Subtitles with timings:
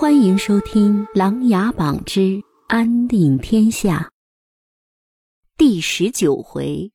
[0.00, 3.98] 欢迎收听《琅琊榜之安定天下》
[5.58, 6.90] 第十九回。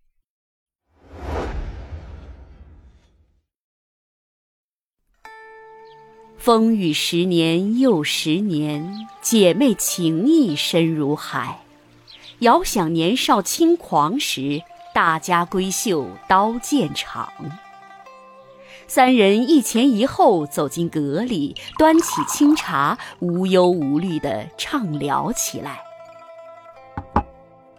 [6.36, 11.64] 风雨十年又十年，姐妹情谊深如海。
[12.40, 14.60] 遥想年少轻狂时，
[14.96, 17.32] 大家闺秀刀剑场。
[18.88, 25.80] 三人一前一后走进阁里，端起清茶，无忧无虑地畅聊起来。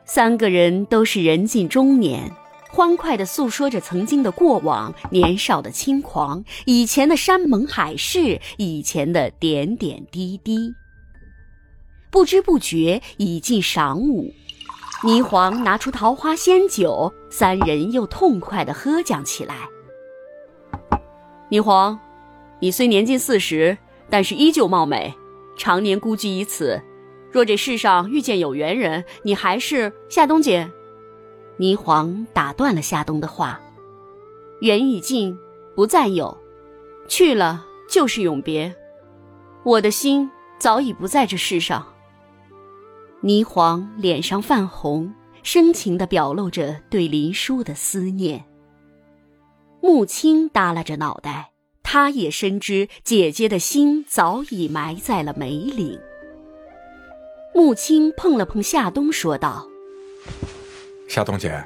[0.04, 2.32] 三个人都是人近中年，
[2.70, 10.74] 欢快地诉说着曾经的过往、年少的轻狂、以前的山盟海誓、以前的点点滴滴。
[12.10, 14.32] 不知不觉已近晌午，
[15.02, 19.54] 霓凰拿出桃花仙酒，三人又痛快地喝讲起来。
[21.50, 21.98] 霓凰，
[22.60, 23.78] 你虽年近四十，
[24.10, 25.14] 但是依旧貌美，
[25.56, 26.82] 常年孤居于此。
[27.30, 30.70] 若这世上遇见有缘人，你还是夏冬姐。
[31.58, 33.60] 霓凰打断了夏冬的话
[34.60, 35.38] ：“缘已尽，
[35.74, 36.36] 不再有，
[37.08, 38.74] 去了就是永别。
[39.62, 41.86] 我的心早已不在这世上。”
[43.22, 48.44] 霓凰脸上泛红，深情地表露着对林殊的思念。
[49.86, 51.52] 穆青耷拉着脑袋，
[51.84, 55.96] 他也深知姐姐的心早已埋在了梅岭。
[57.54, 59.64] 穆青碰了碰夏冬，说道
[61.08, 61.64] ：“夏冬姐，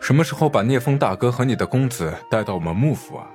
[0.00, 3.30] 什么时候把聂风大哥和你的公子带到我们幕府啊？”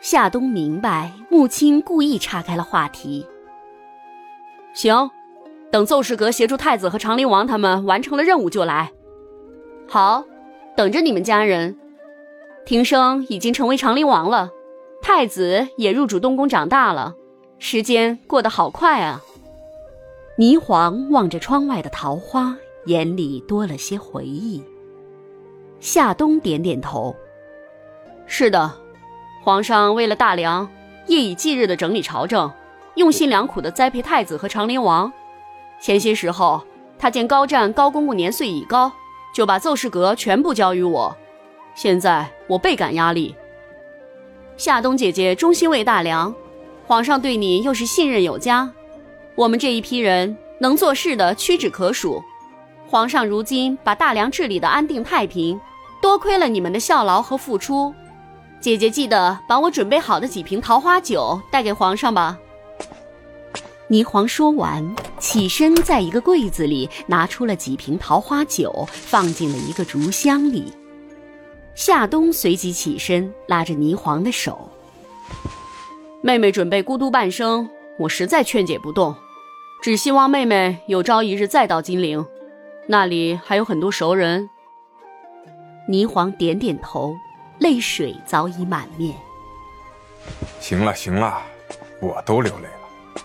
[0.00, 3.26] 夏冬明白，穆青故意岔开了话题。
[4.72, 5.10] 行，
[5.70, 8.92] 等奏事阁协助太子和长陵王他们完成了任务就来。
[9.86, 10.24] 好，
[10.74, 11.76] 等着你们家人。
[12.66, 14.50] 庭生已经成为长陵王了，
[15.02, 17.14] 太子也入主东宫长大了，
[17.58, 19.20] 时间过得好快啊。
[20.38, 24.62] 霓凰望着窗外的桃花，眼里多了些回忆。
[25.78, 27.14] 夏冬点点头
[28.26, 28.72] ：“是的，
[29.42, 30.66] 皇上为了大梁，
[31.06, 32.50] 夜以继日的整理朝政，
[32.94, 35.12] 用心良苦的栽培太子和长陵王。
[35.82, 36.62] 前些时候，
[36.98, 38.90] 他见高湛高公公年岁已高，
[39.34, 41.14] 就把奏事阁全部交于我。”
[41.74, 43.34] 现在我倍感压力。
[44.56, 46.34] 夏冬姐姐忠心为大梁，
[46.86, 48.70] 皇上对你又是信任有加，
[49.34, 52.22] 我们这一批人能做事的屈指可数。
[52.86, 55.60] 皇上如今把大梁治理的安定太平，
[56.00, 57.92] 多亏了你们的效劳和付出。
[58.60, 62.38] 姐姐记得把我准备好的几瓶桃花酒带给皇上吧。
[63.90, 70.72] 霓凰说完，起身在一个柜子里拿出了几瓶桃花酒，放进了一个竹箱里。
[71.74, 74.70] 夏冬随即起身，拉着霓凰的手。
[76.22, 77.68] 妹妹准备孤独半生，
[77.98, 79.14] 我实在劝解不动，
[79.82, 82.24] 只希望妹妹有朝一日再到金陵，
[82.86, 84.48] 那里还有很多熟人。
[85.88, 87.16] 霓凰点点头，
[87.58, 89.12] 泪水早已满面。
[90.60, 91.42] 行了行了，
[92.00, 93.24] 我都流泪了。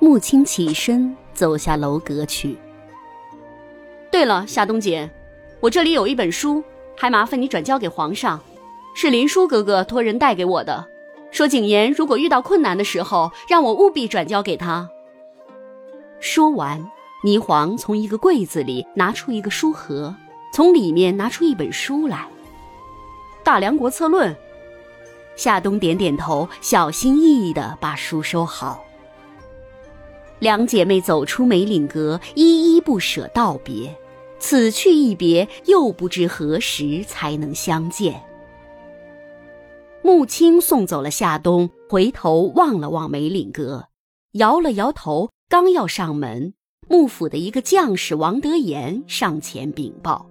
[0.00, 2.58] 穆青起身走下楼阁去。
[4.10, 5.08] 对了，夏冬姐，
[5.60, 6.62] 我这里有一本书。
[6.98, 8.40] 还麻烦你转交给皇上，
[8.92, 10.84] 是林殊哥哥托人带给我的，
[11.30, 14.90] 说景言如果遇到困难的时候，让我务必转交给他。
[16.18, 16.90] 说完，
[17.24, 20.12] 霓凰从一个柜子里拿出一个书盒，
[20.52, 22.16] 从里面拿出一本书来，
[23.44, 24.34] 《大梁国策论》。
[25.36, 28.84] 夏冬点点头，小心翼翼地把书收好。
[30.40, 33.96] 两姐妹走出梅岭阁，依依不舍道别。
[34.38, 38.22] 此去一别，又不知何时才能相见。
[40.02, 43.88] 穆青送走了夏冬，回头望了望梅岭阁，
[44.32, 46.54] 摇了摇头，刚要上门，
[46.88, 50.30] 幕府的一个将士王德言上前禀报，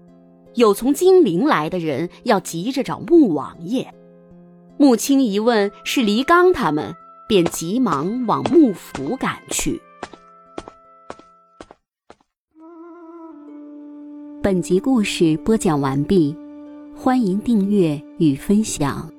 [0.56, 3.94] 有从金陵来的人要急着找穆王爷。
[4.78, 6.96] 穆青一问是黎刚他们，
[7.28, 9.82] 便急忙往幕府赶去。
[14.48, 16.34] 本集故事播讲完毕，
[16.96, 19.12] 欢迎订阅与分享。